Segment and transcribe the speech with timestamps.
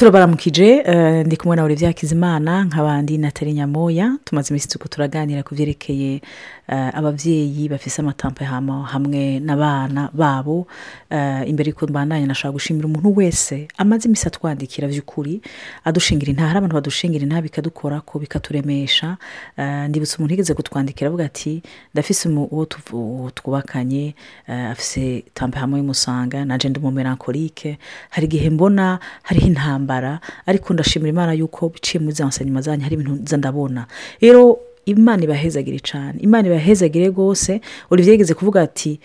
[0.00, 6.20] turabaramukije eh, ndi kumwe na olivier hakizimana nk'abandi na nyamoya tumaze iminsi turaganira ku byerekeye
[6.74, 10.66] ababyeyi bafise amatampa hama hamwe n'abana babo.
[11.10, 15.40] Eh, imbere y'uko mbandanya nashaka gushimira umuntu wese amaze iminsi atwandikira by'ukuri
[15.84, 19.16] adushingira intara abantu badushingira intara bikadukora ko bikaturemesha.
[19.58, 21.62] Eh, ndibutse umuntu yigeze kutwandikira avuga ati
[21.94, 24.14] ndafise uwo twubakanye
[24.48, 27.78] eh, afise tampa hamwe y'umusanga naje ndi mu melankolike.
[28.10, 32.94] Hari igihe mbona hariho intambara ariko ndashimira imana yuko biciye muri za nsanyuma zanyu hari
[32.94, 33.86] ibintu nza ndabona.
[34.20, 37.60] Rero imana ibahezagire cyane imana ibahezagire rwose.
[37.90, 39.00] Olivier yigeze kuvuga ati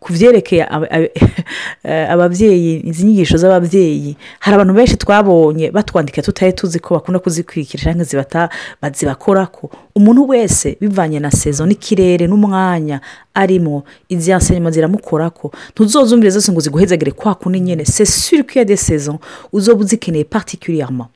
[0.00, 6.78] ku byerekeye aba- aba- ababyeyi izi nyigisho z'ababyeyi hari abantu benshi twabonye batwandika tutari tuzi
[6.78, 8.48] ko bakunda kuzikurikira cyangwa zibata
[8.82, 13.00] bazibakorako umuntu wese bivanye na sezo n'ikirere n'umwanya
[13.34, 15.52] arimo izi nsanyuma ziramukorako.
[15.72, 19.18] Ntuzozumvire zose ngo ziguhezagire kwa kundi nyine c'est sûr qu'il y a des saisons
[19.52, 21.08] uzoba uzikeneye particulièrement.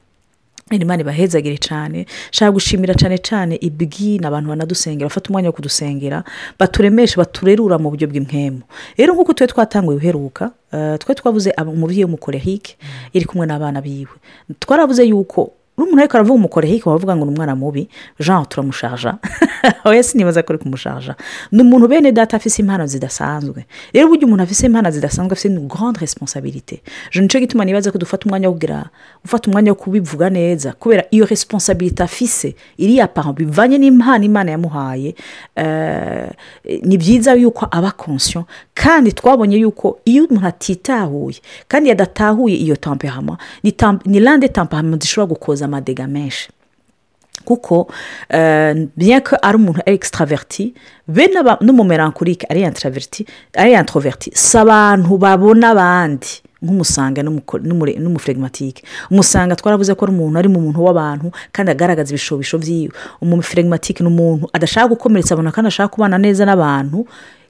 [0.76, 2.06] Imana ibahezagire cyane.
[2.30, 6.24] Nshaka gushimira cyane cyane ibwi abantu banadusengera bafata umwanya wo kudusengera
[6.58, 8.60] baturemesha baturerura mu buryo bw'impemu
[8.98, 12.76] rero nk'uko twe twatanguye uheruka eh, twe twavuze aba- umubyeyi w'umukorehike
[13.12, 14.12] iri kumwe n'abana biwe.
[14.60, 17.88] Twaravuze yuko n'umuntu ariko aravuga umukorehike wavuga ngo ni umwana mubi?
[18.20, 19.18] Jean turamushaja.
[19.84, 21.14] Oya sinibaza ko ari kumushaja.
[21.52, 23.64] Ni umuntu bene data afise impano zidasanzwe.
[23.94, 26.82] Rero burya umuntu afise impano zidasanzwe afite une grande responsabilité.
[27.10, 28.90] Je ni cyo gituma nibaza ko dufata umwanya wo kugira
[29.22, 35.14] gufata umwanya wo kubivuga neza kubera iyo responsabilité afise iriya part bivanye n'impano imana yamuhaye
[35.56, 36.30] eh,
[36.82, 38.46] ni byiza yuko aba conscient.
[38.74, 45.02] Kandi twabonye yuko iyo umuntu atitahuye kandi yadatahuye iyo temperament ni tam- ni lande temperament
[45.02, 46.48] zishobora gukoza amadega menshi
[47.44, 47.88] kuko
[48.28, 50.74] eh, ko ari umuntu ari extraverti
[51.06, 51.28] be
[51.60, 60.12] n'umumelankolike ari introverti ari introverti si abantu babona abandi nk'umusanga n'umuflegmatike umusanga twaravuze ko ari
[60.12, 65.52] umuntu ari mu muntu w'abantu kandi agaragaza ibishobisho byiwe umuflegmatike ni umuntu adashaka gukomeretsa abantu
[65.54, 67.06] kandi ashaka kubana neza n'abantu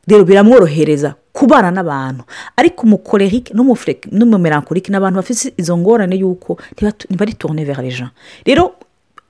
[0.09, 2.25] rero biramworohereza kubana n'abantu.
[2.57, 3.55] Ariko umukorerike
[4.11, 6.59] n'umumelankolike ni abantu bafite izo ngorane y'uko
[7.11, 7.37] ntibari
[7.83, 8.11] les gens.
[8.47, 8.75] Rero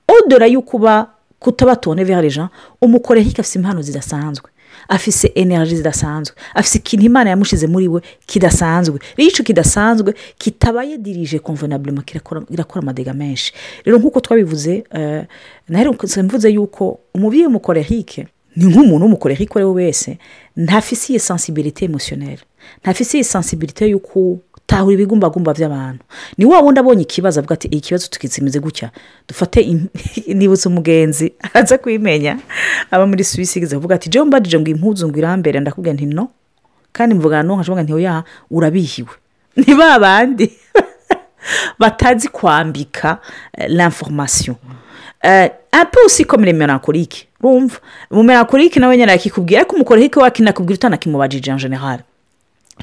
[0.07, 1.07] odora y'uko uba
[1.39, 2.49] kutabatone vers les gens
[2.81, 4.49] umukorerike afite impano zidasanzwe
[4.87, 8.99] afise energy zidasanzwe afise ikintu imana yamushize muri we kidasanzwe.
[9.17, 13.53] Rero icyo kidasanzwe kitabaye dirije convenablement kirakora amadega menshi.
[13.85, 15.25] Rero nk'uko twabivuze eh,
[16.23, 20.17] mvuze yuko umubyeyi w'umukorerike ni nk'umuntu w'umukorerike uwo ari we wese
[20.63, 22.43] ntafise iyi sensibilité émotionnelle
[22.81, 26.03] ntafise iyi sensibilité y'uko tahura ibigumbagumba by'abantu
[26.37, 28.91] ni wa wundi abonye ikibazo avuga ati iyi kibazo tukizimize gutya
[29.27, 29.59] dufate
[30.37, 32.37] nibutse umugenzi aza kwimenya
[32.91, 36.29] aba muri suwisi kuvuga ati jewe mbadije ngo impuzu ngo irambere ndakubwira nti no.
[36.91, 39.13] Kandi mvugana no nkavuga nti oya urabihiwe.
[39.55, 40.51] Ni ba bandi.
[41.79, 43.17] Batazi kwambika
[43.57, 44.55] eh, l'information.
[45.23, 46.53] Eh, un peu aussi comme les
[47.43, 47.77] urumva
[48.11, 51.99] umumelankolike nawe nyine yakikubwira ariko umukorehike wakinakubwira utanakimubajije en general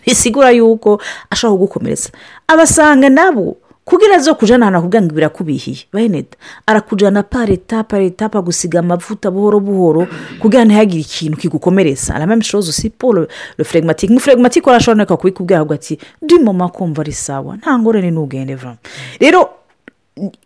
[0.06, 1.00] bisigura yuko
[1.30, 2.10] ashobora kugukomeretsa
[2.48, 5.86] abasanga nabo kugira zo kujana ahantu akubwira ngo birakubihiye.
[5.92, 10.08] Beneda arakujana par etape par etape agusiga amavuta buhoro buhoro
[10.40, 13.28] kugira ntihagire ikintu kigukomeretsa la même chose aussi pour le,
[13.58, 18.10] le phlegmatique umuphlegmatique arashobora no kubikubwira ahubwo ati du moment kumva ari sawa nta ngorane
[18.10, 18.78] vraiment
[19.20, 19.48] rero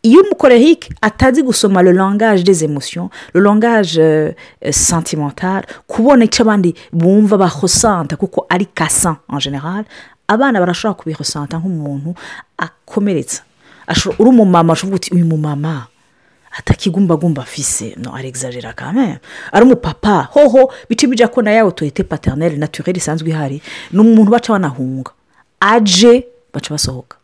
[0.03, 4.33] iyo umukorehike atazi gusoma le langage des émotions le langage euh,
[4.65, 9.85] euh, sentimental kubona icyo abandi bumva bahosanta kuko ari kasa en general
[10.29, 12.15] abana barashobora kubihosanta nk'umuntu
[12.59, 13.43] akomeretsa.
[14.19, 15.87] Uri umumama ashobora uti uyu mumama
[16.59, 19.19] atakigumbagumba afise no arexagera kame
[19.53, 23.63] ari umupapa hoho bice bija ko na yawe autorité paternelle naturelle isanzwe ihari.
[23.93, 25.11] Ni umuntu baca banahunga.
[25.61, 27.17] Aje baca basohoka.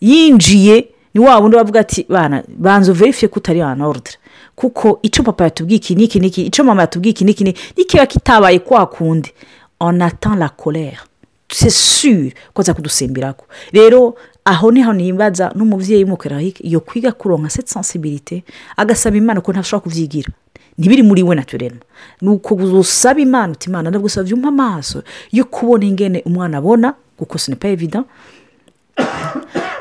[0.00, 4.14] Yinjiye ni wa wundi bavuga ati bana banza verifiye ko utari en ordre
[4.56, 8.58] kuko icyo papa yatubwiye iki n'iki n'iki icyo mama yatubwiye iki n'iki n'iki nikiba kitabaye
[8.58, 9.32] kwa kundi.
[9.80, 10.50] On attend la
[11.48, 13.44] c'est sûr ko aza kudusimbirako.
[13.72, 14.14] Rero
[14.44, 18.42] aho ni ho nibaza n'umubyeyi w'umukorahike iyo kwiga kuronka cette sensibilité
[18.76, 20.28] agasaba imana ko ntashobora kubyigira
[20.78, 21.82] ntibiri muri we naturellement
[22.20, 25.02] ni uko usaba imana uti imana ndagusabye umpa amaso
[25.32, 28.04] yo kubona ingene umwana abona kuko pas évident.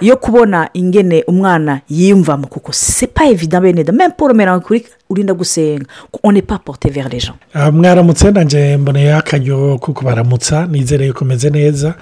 [0.03, 2.71] Yo kubona ingene umwana yiyumvamo kuko.
[3.13, 5.85] Pas évident bene da le mélancolique urinda gusenga.
[6.11, 7.35] Ko on n'est pas porté vers les gens.
[7.53, 11.95] Ah, mwaramutse nanjye mboneye akaryo ko kubaramutsa nizere yuko umeze neza.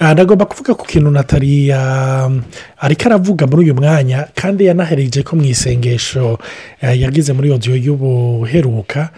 [0.00, 2.30] Ah, ndagomba kuvuga ku kintu natali ah,
[2.78, 6.38] ariko aravuga muri uyu mwanya kandi yanahereje ko mu isengesho
[6.82, 9.00] yagize muri odiyo y'ubuheruka.
[9.00, 9.10] ah,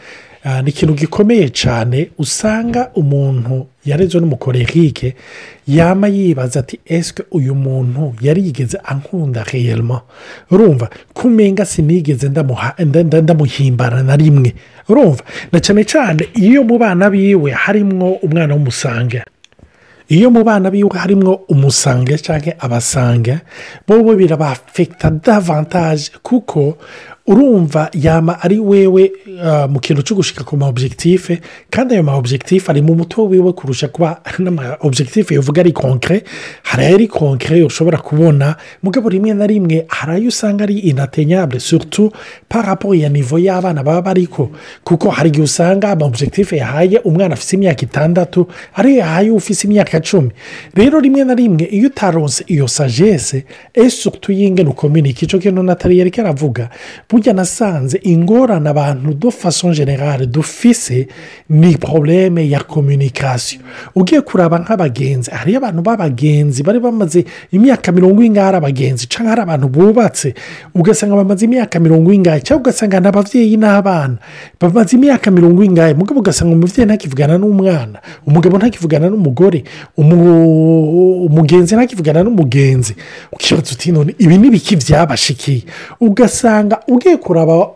[0.62, 5.14] ni ikintu gikomeye cyane usanga umuntu yarezwe n'umukorerike
[5.69, 10.00] yama yibaza ati esike uyu muntu yarigeze ankunda reyelma
[10.50, 12.29] urumva kumenga sinigeze
[13.23, 14.55] ndamuhimbara na rimwe.
[14.88, 19.23] Urumva na cyane cyane iyo mu bana biwe harimwo umwana w'umusange.
[20.08, 23.38] Iyo mu bana biwe harimo umusange cyangwa abasange
[23.88, 26.76] bo birabafekita davantaje kuko
[27.26, 29.12] urumva yama ari wewe
[29.43, 31.31] uh, mu kintu cyo gushika ku ma objectif
[31.71, 36.26] kandi ayo ma objectif ari mu mutwe wiwe kurusha kuba n'ama objectif yovuga ari concret.
[36.62, 42.12] Hari ayari concret ushobora kubona mugabo rimwe na rimwe hari ayo usanga ari inatenyable surtout
[42.49, 44.50] par rapport ya niveau y'abana baba bariko.
[44.85, 50.00] Kuko hari igihe usanga ama objectif yahaye umwana afite imyaka itandatu ariyo yahaye ufite imyaka
[50.00, 50.31] cumi.
[50.75, 53.44] Rero rimwe na rimwe iyo utaronse iyo sagesse
[53.75, 56.69] et surtout y'ingene ukominike icyo kintu natali yari karavuga
[57.15, 61.07] burya nasanze ingorane abantu do façon generale dufise
[61.49, 63.63] ni probleme ya communication.
[63.95, 69.43] Ugiye kuraba nk'abagenzi hariyo abantu b'abagenzi bari bamaze imyaka mirongo ingahe ari abagenzi cyangwa hari
[69.43, 70.35] abantu bubatse
[70.75, 74.17] ugasanga bamaze imyaka mirongo ingahe cyangwa ugasanga ni ababyeyi n'abana
[74.61, 79.65] bamaze imyaka mirongo ingahe mugabo ugasanga umubyeyi ntakivugana n'umwana umugabo ntakivugana n'umugore
[79.97, 82.95] umu- umugenzi ntakivugana n'umugenzi.
[83.33, 85.63] Ukibaza uti none ibi ni biki byabashikiye
[86.01, 87.71] ugasanga ugiye kuraba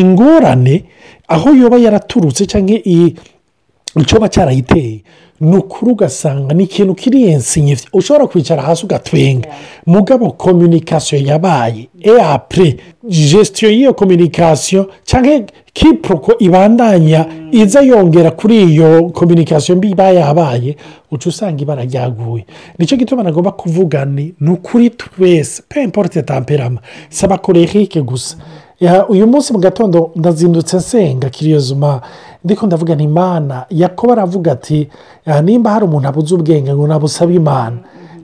[0.00, 0.84] ingorane
[1.28, 2.76] aho yoba yaraturutse cyangwa
[3.96, 5.02] icyoba cyarayiteye
[5.40, 9.48] ni ukuri ugasanga ni ikintu kiri ensinye ushobora kwicara hasi ugatwenga.
[9.86, 11.88] Mugabo kominikasiyo yabaye.
[12.00, 12.76] E apure
[13.08, 15.40] gesitiyo y'iyo kominikasiyo cyangwa
[15.72, 20.76] kiporoko ibandanya iza yongera kuri iyo kominikasiyo mbi iba yabaye
[21.10, 22.44] uca usanga ibara ryaguye.
[22.78, 26.80] Nicyo gituma nagomba kuvuga ni ukuri twese pe importe tamperama
[27.10, 28.36] saba korerike gusa.
[29.08, 32.00] Uyu munsi mu gatondo ndazindutse nsenga kiriyozuma
[32.44, 34.88] ndiko ndavuga nti imana yakobo aravuga ati
[35.26, 37.76] "Ah, nimba hari umuntu abuze ubwenge ngo nabusabe imana.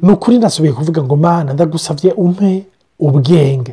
[0.03, 2.65] Ni ukuri nasubiye kuvuga ngo mana ndagusabye umpe
[3.01, 3.73] ubwenge.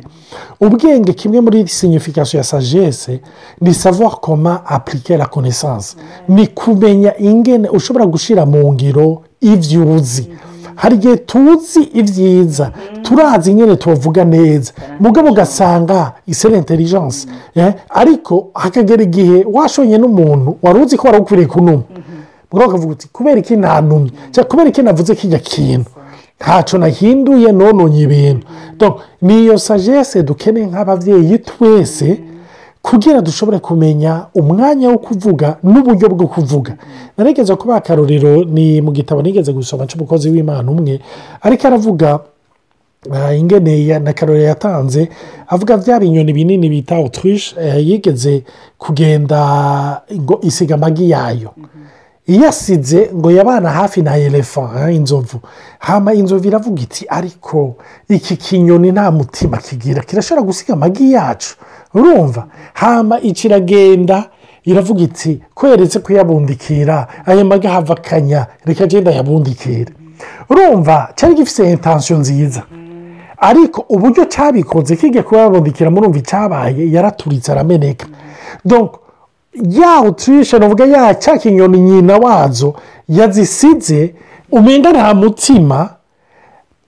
[0.60, 3.20] Ubwenge kimwe muri signification ya sagesse
[3.60, 5.96] ni savoir comment appliquer la connaissance.
[6.28, 10.28] Ni kumenya ingene ushobora gushyira mu ngiro ibyo uzi
[10.76, 12.70] hari igihe tuzi ibyiza
[13.02, 14.72] turazi ingene tubavuga neza.
[15.00, 21.48] Mugabo ugasanga isere intelligence eh, ariko hakagera igihe washonye n'umuntu wari uzi ko wari ukwiriye
[21.48, 21.82] kunuma.
[22.52, 25.90] Mugabo ukavuga uti kubera iki ntanumye cyangwa kubera iki navuze kijya kintu?
[26.40, 28.46] Ntacyo nahinduye nononye ibintu.
[29.22, 32.20] Ni iyo sagesse dukeneye nk'ababyeyi twese
[32.82, 36.76] kugira dushobore kumenya umwanya wo kuvuga n'uburyo bwo kuvuga.
[37.16, 41.00] Narigeze kuba akarorero ni mu gitabo nigeze gusoma cy'umukozi w'imana umwe
[41.42, 42.18] ariko aravuga
[43.12, 45.08] ah, ingene na karore yatanze
[45.46, 48.42] avuga bya binyoni binini bita oturishe yigeze
[48.78, 49.38] kugenda
[50.42, 51.38] isiga amagi yayo.
[51.38, 51.50] Iyo
[52.40, 55.40] asize ngo yabana hafi na elefa inzovu.
[55.78, 57.74] Hama inzovu iravuga iti ariko
[58.08, 61.56] iki kinyoni nta mutima kigira kirashobora gusiga amagi yacu.
[61.94, 62.46] Urumva?
[62.74, 64.24] Hama ikiragenda
[64.64, 69.90] iravuga iti kweretse kuyabundikira aya magi hava akanya reka agenda yabundikira
[70.50, 71.08] urumva?
[71.16, 72.62] Cyari gifite intansiyo nziza.
[73.38, 78.06] Ariko uburyo cyabikoze kijya kuyabundikira murumva icyabaye yaraturitse arameneka.
[78.64, 78.92] Donc
[79.70, 82.74] ya otirishe navuga ya cya kinyoni nyina wazo
[83.08, 84.14] yazisize
[84.50, 85.90] umenga nta mutima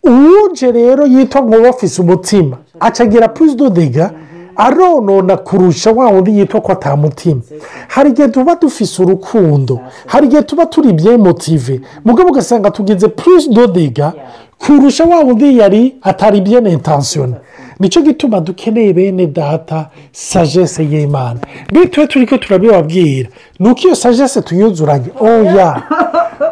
[0.05, 4.11] uwuje rero yitwa ngo bafise umutima acagira purize do dega
[4.56, 7.41] aronona kurusha wa wundi yitwa ko atamutima
[7.89, 13.67] hari igihe tuba dufise urukundo hari igihe tuba turi byemotive mugabo ugasanga tugize purize do
[13.67, 14.13] dega
[14.59, 17.35] kurusha wa wundi yari atari byene intansiyoni
[17.81, 21.41] ni cyo gituma dukeneye bene data sagesse y'imana.
[21.73, 23.29] Bityo turi ko turabibabwira.
[23.59, 25.83] Ni uko iyo sagesse tuyuzuranye oya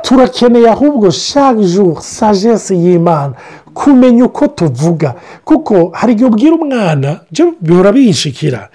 [0.02, 3.34] turakeneye ahubwo chaque jour sagesse y'imana.
[3.74, 5.14] Kumenya uko tuvuga.
[5.44, 7.20] Kuko hari igihe ubwira umwana
[7.60, 8.68] bihora biyishikira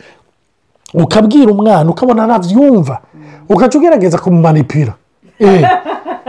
[0.93, 2.99] ukabwira umwana ukabona ntabyumva
[3.49, 4.93] ugaca ugerageza kumumanipira.
[5.39, 5.69] Eh,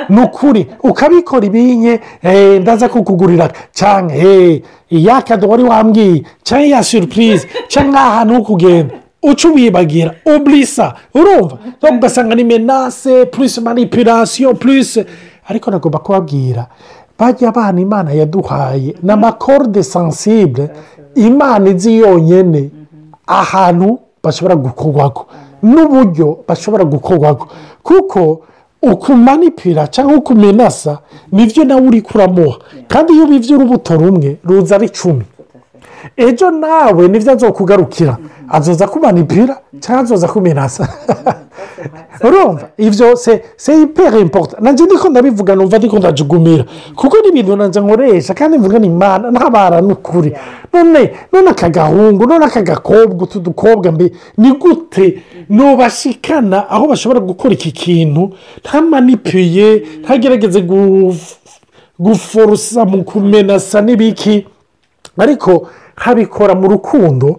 [0.09, 3.51] ni ukuri ukabikora ibinye eh, ndaza kukugurira.
[3.73, 10.15] Cyangwa eh, ya kado wari wambwiye cyangwa ya surupurize cyangwa ahantu ho kugenda uca ubibagira
[10.37, 11.59] uburisa urumva?
[11.93, 15.05] Ugasanga ni menase purisi manipirasiyo purisi
[15.49, 16.67] ariko nagomba kubabwira
[17.19, 20.71] bajya abana imana yaduhaye ni amakorde sansibure
[21.15, 22.71] imana izi yonyine
[23.27, 25.27] ahantu bashobora gukorwaho
[25.63, 27.49] n'uburyo bashobora gukorwaho
[27.83, 28.41] kuko
[28.83, 30.99] ukumanipira cyangwa ukumenasa
[31.33, 32.59] ni byo nawe uri kuramuha.
[32.89, 35.25] Kandi iyo ubibye urubuto rumwe ruza ari icumi
[36.17, 38.17] ejo nawe ni byo azokugarukira.
[38.51, 40.89] Azoza kumanipira cyangwa azoza kuminasa
[42.27, 42.69] urumva?
[42.79, 43.17] Ibyo
[43.57, 46.65] se ipera impota nanjye ndiko ndabivuga numva ndiko ndajugumira.
[46.97, 50.33] Kuko n'ibintu nanjye nkoresha kandi mvuga ni imana ntabara ni ukuri
[50.73, 55.23] none none aka gahungu none aka gakobwa utu dukobwa mbe ni gute?
[55.49, 60.61] Nubashikana aho bashobora gukora iki kintu ntamanipiye ntagerageze
[61.99, 64.47] guforosa mu kumenasa n'ibiki.
[65.19, 67.39] Ariko nkabikora mu rukundo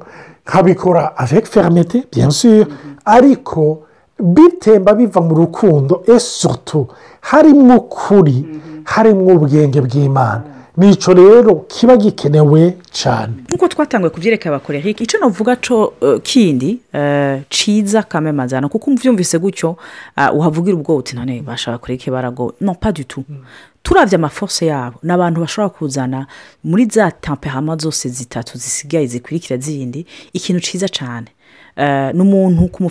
[0.50, 2.66] nkabikora avec fermete bien sûr.
[3.06, 3.84] Ariko
[4.20, 6.88] bitemba biva mu rukundo esutu
[7.22, 8.48] harimo ukuri
[8.86, 10.44] harimo ubwenge bw'imana.
[10.80, 15.94] Ni cyo rero kiba gikenewe cyane nk'uko twatanguye kubyerekeye abakorerike icyo navuga cyo
[16.24, 16.80] kindi
[17.50, 19.76] ciza kamemazana kuko umbyumvise gutyo
[20.34, 22.54] uhavugira ubwo uti none bashaka kureke barago.
[22.62, 23.24] No padutu
[23.84, 25.00] turabye amaforce yabo.
[25.04, 26.28] Ni abantu bashobora kuzana
[26.64, 31.28] muri za tamperama zose zitatu zisigaye zikurikira zindi ikintu cyiza cyane
[32.14, 32.84] ni umuntu ku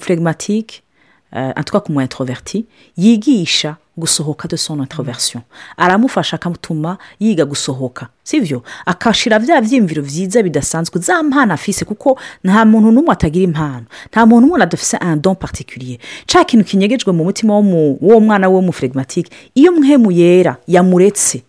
[1.33, 2.65] muflegimatike atwa ku mu introverti.
[2.97, 5.43] Yigisha gusohoka de son introversion.
[5.77, 8.09] Aramufasha akamutuma yiga gusohoka.
[8.25, 13.87] Sibyo akashyira bya byiyumviro byiza bidasanzwe za mpano afise kuko nta muntu n'umwe atagira impano.
[14.11, 15.99] Nta muntu n'umwe adafise don particulier.
[16.27, 21.43] Cya kintu kinyegejwe mu mutima w'uwo mwana we w'umuflegimatike iyo mwemu yera yamuretse.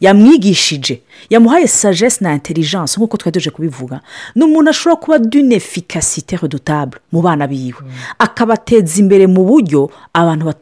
[0.00, 4.00] Yamwigishije yamuhaye sagesse na intelligence nk'uko twari tuje kubivuga.
[4.34, 7.78] Ni umuntu ashobora kuba dune efikasite redutable mu bana biwe.
[8.18, 10.52] Akabateza imbere mu buryo abantu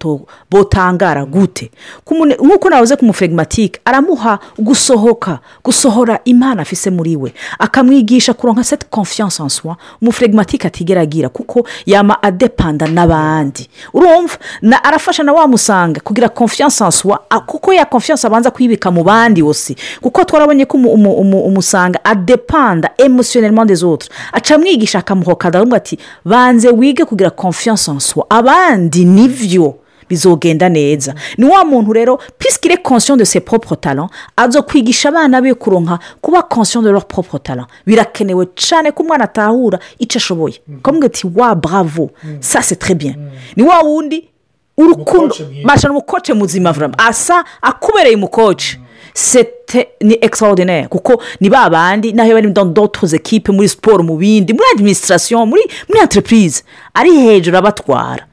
[0.50, 1.70] botangara gute.
[2.06, 7.32] Nk'uko nabuze ku muflegimatike aramuha gusohoka gusohora impano afise muri we.
[7.58, 9.74] Akamwigisha kuronka seti confiance en soi.
[10.02, 13.68] Umuflegimatike atigera agira kuko yama adepanda n'abandi.
[13.94, 14.36] Urumva?
[14.82, 19.31] Arafasha na wamusanga kugira confiance en soi kuko ya confiance abanza kuyibika mu bandi.
[19.40, 24.08] Yose kuko twarabonye ko umusanga adepanda emusiyonelmo des autres.
[24.32, 28.24] Aca amwigisha akamuhoka ndavuga ati banze wige kugira confiance en soi.
[28.30, 29.74] Abandi ni byo
[30.08, 31.14] bizogenda neza.
[31.38, 35.98] Ni wa muntu rero pisikire konsiyo de se propre talent azo kwigisha abana be kuronka
[36.20, 40.60] kuba konsiyo de propre talent birakenewe cyane ko umwana atahura icyo ashoboye.
[40.82, 42.10] Kamwe ati wa bravo.
[42.40, 43.14] Sa se très bien.
[43.56, 44.28] Ni wa wundi
[44.76, 45.34] urukundo
[45.64, 48.78] masha ni umukoce muzima asa akubereye umukoce
[49.14, 50.88] sete ni extraordinaire.
[50.88, 55.46] Kuko ni ba bandi naho bari muri dotoze ekipe muri siporo mu bindi muri adiminisitirasiyo
[55.46, 56.62] muri muri entereprise
[56.94, 58.26] ari hejuru abatwara.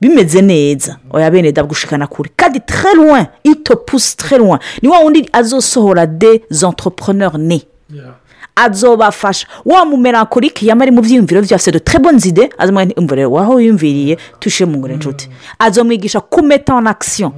[0.00, 0.96] Bimeze neza.
[1.10, 2.30] Oya bene ndagushikana kure.
[2.36, 3.26] Kandi très loin.
[3.44, 4.58] Ito pusi très loin.
[4.82, 7.62] Ni wa wundi azosohora de entrepreneur ne
[8.56, 12.50] azobafasha wa mumerankorike yaba ari mu byiyumviro byose de très bonnes idées.
[12.58, 17.32] Azamubwira imvura waho wiyumviriye tushe mu ngore inshuti azamwigisha kumeta en action.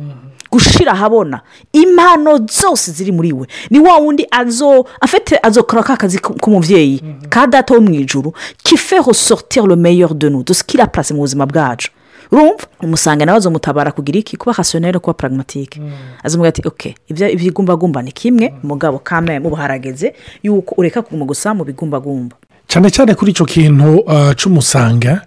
[0.51, 1.41] Gushyira ahabona.
[1.73, 3.47] Impano zose ziri muri we.
[3.71, 8.97] Ni wa wundi azo afite azokora ka kazi k'umubyeyi ka data wo mu ijuru kife
[9.07, 11.91] resortir le meilleur de nous dusi kiriya purasi mu buzima bwacu.
[12.33, 15.81] Urumva umusanga nawe azamutabara kugira iki kuba hasiyoneri kuba pragmatike
[16.25, 21.65] azamubwira ati oke ibigumbagumba ni kimwe umugabo kamwe mu buharageze yuko ureka kuguma gusa mu
[21.65, 22.37] bigumbagumba.
[22.67, 24.03] Cyane cyane kuri icyo kintu
[24.37, 25.23] cy'umusanga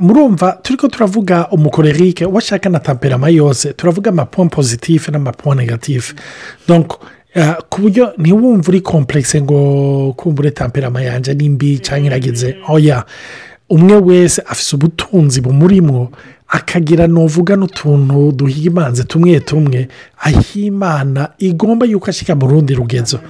[0.00, 6.14] murumva turi ko turavuga umukorerike washaka na tamperama yose turavuga amapuwa pozitifu n'amapuwa negatifu
[7.68, 12.56] ku buryo ntiwumve uri komplekse ngo kumbure tamperama yanjye ni mbi cyangwa irageze.
[12.68, 13.04] Oya
[13.70, 16.10] umwe wese afite ubutunzi bumurimwo
[16.48, 19.88] akagira nuvuga n'utuntu duhimanze tumwe tumwe
[20.20, 23.20] aho imana igomba yuko ashyira mu rundi rugenzo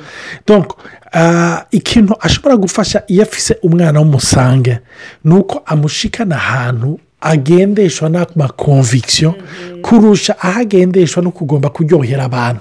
[1.70, 4.78] ikintu ashobora gufasha iyo afise umwana w'umusange
[5.24, 9.34] ni uko amushikana ahantu agendeshwa n'amakonvikisiyo
[9.82, 12.60] kurusha aho agendeshwa no kugomba kuryohera abantu.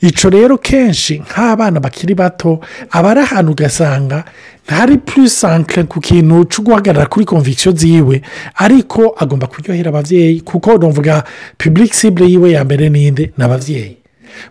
[0.00, 2.60] Icyo rero kenshi nk'abana bakiri bato
[2.90, 4.24] aba ari ahantu ugasanga
[4.66, 8.22] ntari purisankire ku kintu cyo guhagarara kuri konvikisiyo ziwe
[8.56, 11.24] ariko agomba kuryohera ababyeyi kuko navuga
[11.58, 13.96] pibulike sibure yiwe ya mbere n'indi ni ababyeyi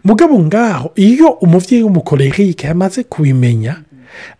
[0.03, 3.75] mugabo ngaho iyo umubyeyi w'umukorerike yamaze kubimenya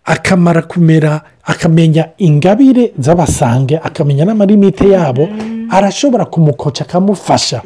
[0.04, 5.28] akamara kumera akamenya ingabire z'abasange akamenya n'amarimite yabo
[5.70, 7.62] arashobora kumukoca akamufasha.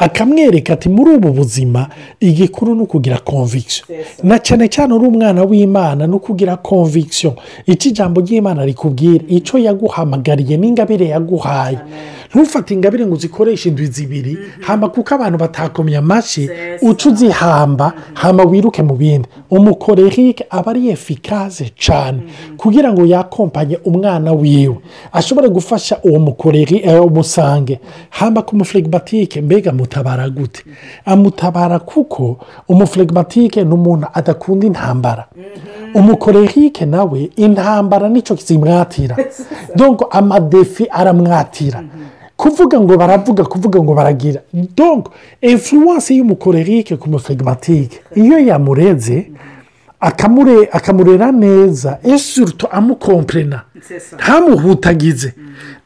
[0.00, 1.88] Akamwereka ati muri ubu buzima
[2.20, 3.86] igikuru ni ukugira konvikisiyo
[4.22, 7.34] na cyane cyane uri umwana w'imana ni ukugira konvikisiyo
[7.66, 11.78] icyo ijambo ry'imana rikubwira icyo yaguhamagariye n'ingabire yaguhaye.
[12.34, 16.50] Ntufate ingabire ngo uzikoreshe indwi zibiri hamba kuko abantu batakomye amashyi
[16.82, 19.28] uca uzihamba hamba wiruke mu bindi.
[19.50, 22.20] Umukorerike aba ari efikaze cyane
[22.56, 24.76] kugira ngo yakompanye umwana wiwe.
[25.12, 27.80] Ashobore gufasha uwo mukoreri umusange
[28.10, 30.64] hamba ku muflegimatike mbega amutabara gute.
[31.04, 35.26] Amutabara kuko umuflegimatike ni umuntu adakunda intambara.
[35.94, 39.16] Umukorerike nawe intambara ni cyo zimwatira
[39.76, 41.82] donko amadefi aramwatira.
[42.38, 44.40] Kuvuga ngo baravuga kuvuga ngo baragira.
[44.54, 45.10] Donko
[45.42, 49.30] influence y'umukorerike ku muflegimatike iyo yamureze
[50.72, 53.62] akamurera neza esuruto amukomperena
[54.14, 55.34] ntamuhutagize.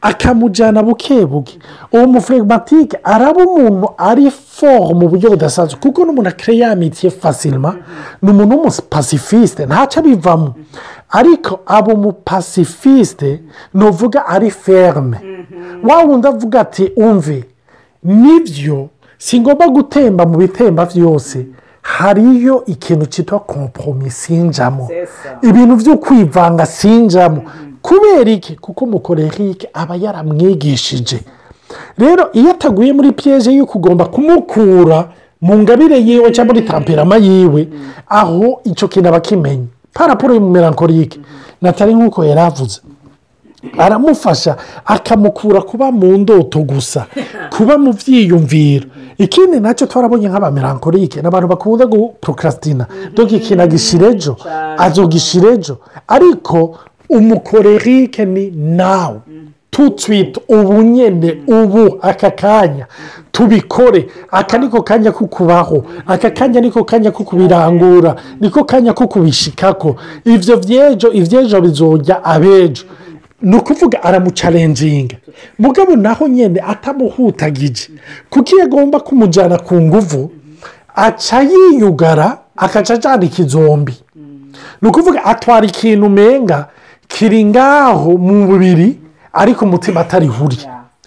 [0.01, 1.57] Akamujyana buke buke.
[1.91, 7.75] Uwo muflegimatike araba umuntu ari foro mu buryo budasanzwe kuko n'umuntu akireyamitiye fasirima
[8.21, 10.53] ni umuntu w'umusipasifisite ntacyo abivamo.
[11.13, 13.39] Ariko aba umupasifisite
[13.73, 15.17] ni uvuga ari ferme.
[15.83, 17.43] Wa wundi avuga ati umve
[18.03, 21.45] ni byo si ngombwa gutemba mu bitemba byose.
[21.81, 24.89] Hariyo ikintu cyitwa komporomi sinjamo.
[25.41, 27.41] Ibintu byo kwivanga sinjamo.
[27.81, 28.55] Kubera iki?
[28.55, 31.19] Kuko umukorerike aba yaramwigishije.
[31.97, 35.09] Rero iyo ataguye muri piyeje y'uko ugomba kumukura
[35.41, 37.67] mu ngabire yiwe cyangwa muri tamperama yiwe
[38.09, 41.19] aho icyo kintu aba akimenye paraporo y'umumerankorike
[41.61, 42.81] natari nk'uko yari avuze.
[43.77, 47.05] Aramufasha akamukura kuba mu ndoto gusa
[47.57, 52.85] kuba mu byiyumviro ikindi na cyo twarabonye nk'abamerankorike ni abantu bakunda guporokasitina
[53.15, 54.35] doga ikintu agishira ejo
[54.77, 56.75] azogishira ejo ariko
[57.09, 59.19] umukorerike ni nawe
[59.73, 62.85] tutwite ubu nyine ubu aka kanya.
[63.31, 64.07] Tubikore.
[64.31, 65.85] Aka niko kanya ko kubaho.
[66.07, 68.15] Aka kanya niko kanya ko kubirangura.
[68.39, 69.95] Niko kanya ko kubishikako.
[70.25, 72.83] Ibyo by'ejo iby'ejo bizojya abejo.
[73.41, 75.15] Ni ukuvuga aramucarenjinga
[75.59, 77.89] mugabo naho nyine atamuhutagije.
[78.29, 80.31] Kuko iyo agomba kumujyana ku nguvu?
[80.95, 83.93] Aca yiyugara akaca ajyana ikizombi.
[84.81, 86.67] Ni ukuvuga atwara ikintu umenga
[87.07, 88.99] kiri ngaho mu mubiri
[89.33, 90.57] ariko umutima atarihuri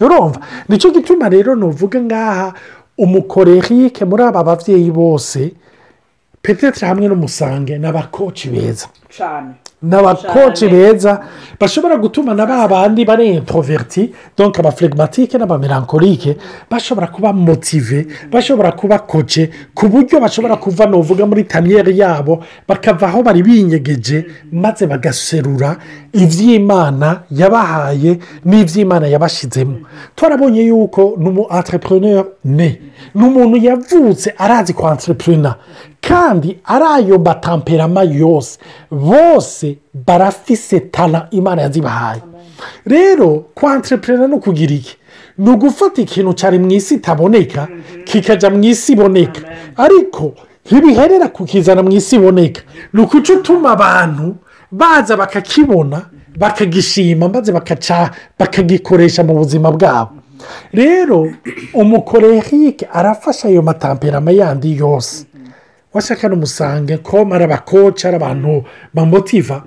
[0.01, 0.39] urumva?
[0.69, 2.53] Nicyo gituma rero nuvuga ngaha
[2.97, 5.53] umukorerike muri aba babyeyi bose
[6.41, 8.87] petete hamwe n'umusange ni abakoci beza
[9.81, 11.21] ni abakoci beza.
[11.59, 16.37] Bashobora gutuma na ba bandi bari introverti donka abaflegimatike n'abamerankorike
[16.69, 23.07] bashobora kuba motive bashobora kuba koce ku buryo bashobora kuva nuvuga muri taniyeri yabo bakava
[23.07, 25.77] aho bari binyegeje maze bagaserura
[26.13, 29.77] iby'imana yabahaye n'iby'imana yabashyizemo
[30.15, 32.81] turabonye yuko ni umu entrepreneur ne
[33.15, 35.55] ni umuntu yavutse arazi ku entrepreneur.
[36.01, 38.59] Kandi ari ayo matamperama yose.
[38.91, 42.21] Bose barafise tara imana yazibahaye.
[42.85, 44.97] Rero kwa entrepreneur ni ukugira iki?
[45.37, 47.67] Ni ugufata ikintu cyari mu isi itaboneka
[48.05, 49.41] kikajya mu isi iboneka.
[49.77, 50.33] Ariko
[50.65, 52.61] ntibiherera kukizana mu isi iboneka.
[52.93, 54.35] Ni ukuca utuma abantu
[54.71, 56.01] baza bakakibona
[56.37, 57.51] bakagishima maze
[58.39, 60.11] bakagikoresha mu buzima bwabo.
[60.73, 61.27] Rero
[61.73, 65.25] umukorerike arafasha ayo matamperama yandi yose.
[65.97, 69.63] Washaka n'umusange ko ari abakoci ari abantu bamotiva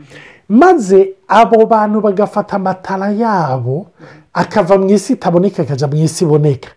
[0.48, 3.86] maze abo bantu bagafata amatara yabo
[4.34, 6.70] akava mu isi itaboneka akajya mu isi iboneka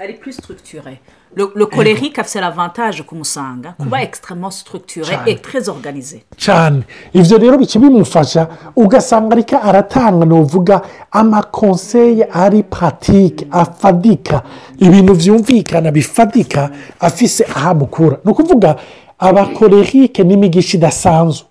[0.00, 1.00] ari kuri siturutire
[1.36, 3.74] le korerike afite avantage kumusanga.
[3.78, 6.82] Kuba ekisitara siturutire et très organize cyane
[7.12, 14.42] ibyo rero bimufasha ugasanga ariko aratanga ni uvuga amakonseye ari paratike afadika.
[14.78, 18.76] Ibintu byumvikana bifadika afise ahamukura ni ukuvuga
[19.18, 21.46] abakorerike n'imigisha idasanzwe.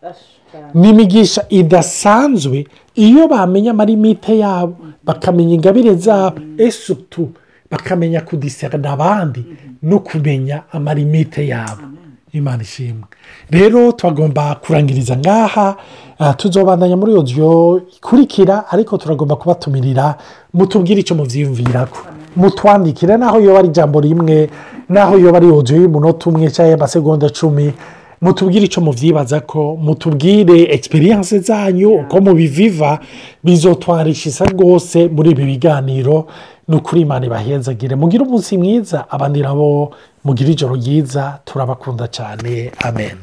[0.74, 6.40] N'imigisha idasanzwe iyo bamenya amarimite yabo bakamenya ingabire zabo.
[6.58, 7.30] Esutu
[7.71, 9.45] bakamenya kudiserana abandi
[9.84, 11.82] no kumenya amarimite yabo.
[12.34, 13.03] Imana ishimwe.
[13.49, 15.75] Rero tugomba kurangiriza ngaha
[16.38, 20.15] tuzobandanya muri odiyo ikurikira ariko turagomba kubatumirira
[20.53, 21.97] mutubwire icyo mubyiyumvirako
[22.36, 24.49] mutwandikire naho yoba ari ijambo rimwe
[24.89, 27.73] naho yoba ari odiyo y'umunota umwe cyangwa y'amasegonda cumi
[28.21, 32.99] mutubwire icyo mubyibaza ko mutubwire egisperiyanse zanyu uko mubiviva
[33.43, 36.27] bizotwarisha rwose muri ibi biganiro.
[36.67, 39.06] Ni ukuri imana ibahenzagire mugire umunsi mwiza.
[39.10, 41.39] Abandi nabo mugire ijoro ryiza.
[41.45, 42.71] Turabakunda cyane.
[42.84, 43.17] Amen.